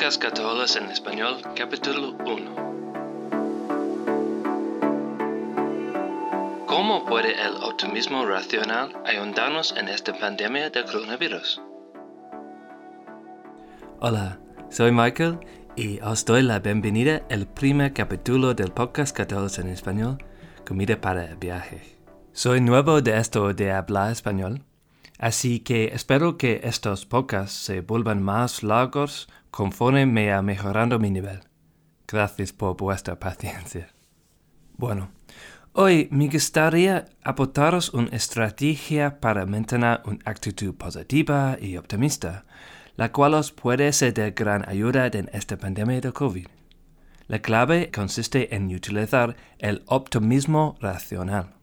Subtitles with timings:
[0.00, 2.56] Podcast Católicos en Español, capítulo 1.
[6.64, 11.60] ¿Cómo puede el optimismo racional ayudarnos en esta pandemia de coronavirus?
[13.98, 14.38] Hola,
[14.70, 15.38] soy Michael
[15.76, 20.16] y os doy la bienvenida al primer capítulo del podcast Católicos en Español,
[20.66, 21.98] Comida para el Viaje.
[22.32, 24.64] Soy nuevo de esto de hablar español
[25.20, 31.10] Así que espero que estos podcasts se vuelvan más largos conforme me ha mejorando mi
[31.10, 31.40] nivel.
[32.08, 33.88] Gracias por vuestra paciencia.
[34.78, 35.10] Bueno,
[35.74, 42.46] hoy me gustaría aportaros una estrategia para mantener una actitud positiva y optimista,
[42.96, 46.46] la cual os puede ser de gran ayuda en esta pandemia de COVID.
[47.28, 51.60] La clave consiste en utilizar el optimismo racional.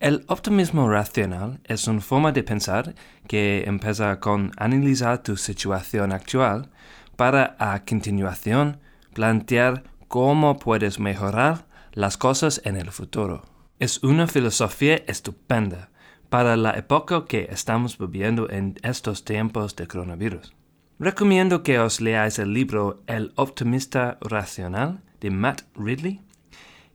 [0.00, 2.94] El optimismo racional es una forma de pensar
[3.28, 6.70] que empieza con analizar tu situación actual
[7.16, 8.80] para a continuación
[9.14, 13.42] plantear cómo puedes mejorar las cosas en el futuro.
[13.78, 15.90] Es una filosofía estupenda
[16.28, 20.52] para la época que estamos viviendo en estos tiempos de coronavirus.
[20.98, 26.23] Recomiendo que os leáis el libro El optimista racional de Matt Ridley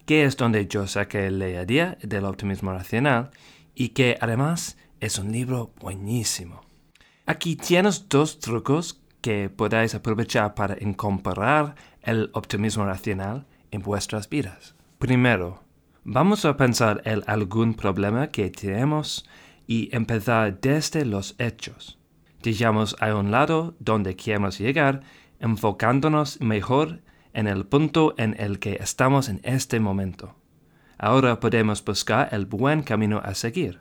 [0.10, 3.30] que es donde yo saqué la idea del optimismo racional
[3.76, 6.62] y que además es un libro buenísimo.
[7.28, 14.74] Aquí tienes dos trucos que podáis aprovechar para incorporar el optimismo racional en vuestras vidas.
[14.98, 15.62] Primero,
[16.04, 19.30] vamos a pensar en algún problema que tenemos
[19.68, 22.00] y empezar desde los hechos.
[22.42, 25.02] Digamos a un lado donde queremos llegar,
[25.40, 27.02] enfocándonos mejor
[27.34, 30.36] en el punto en el que estamos en este momento.
[30.98, 33.80] Ahora podemos buscar el buen camino a seguir.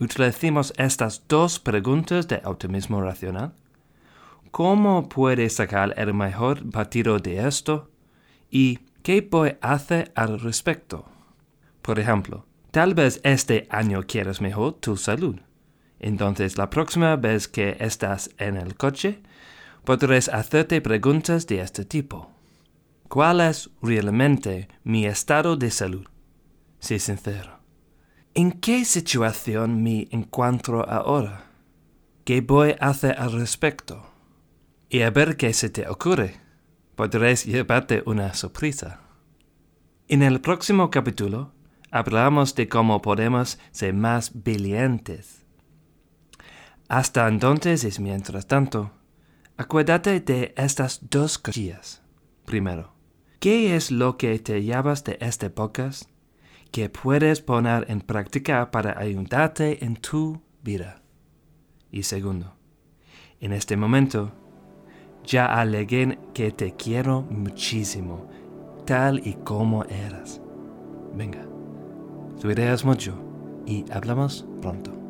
[0.00, 3.54] Utilicemos estas dos preguntas de optimismo racional.
[4.50, 7.90] ¿Cómo puede sacar el mejor partido de esto?
[8.50, 11.06] ¿Y qué voy hacer al respecto?
[11.80, 15.36] Por ejemplo, tal vez este año quieres mejor tu salud.
[16.00, 19.22] Entonces la próxima vez que estás en el coche,
[19.84, 22.30] podrás hacerte preguntas de este tipo.
[23.12, 26.06] ¿Cuál es realmente mi estado de salud?
[26.78, 27.58] Sé sincero.
[28.32, 31.44] ¿En qué situación me encuentro ahora?
[32.24, 34.10] ¿Qué voy a hacer al respecto?
[34.88, 36.40] Y a ver qué se te ocurre.
[36.96, 39.02] Podréis llevarte una sorpresa.
[40.08, 41.52] En el próximo capítulo
[41.90, 45.44] hablamos de cómo podemos ser más brillantes.
[46.88, 48.90] Hasta entonces es mientras tanto.
[49.58, 52.00] Acuérdate de estas dos cosillas.
[52.46, 52.91] Primero,
[53.42, 56.08] ¿Qué es lo que te llevas de este podcast
[56.70, 61.02] que puedes poner en práctica para ayudarte en tu vida?
[61.90, 62.54] Y segundo,
[63.40, 64.30] en este momento,
[65.24, 68.28] ya alegué que te quiero muchísimo,
[68.86, 70.40] tal y como eras.
[71.12, 71.44] Venga,
[72.40, 72.46] tu
[72.86, 73.18] mucho
[73.66, 75.01] y hablamos pronto.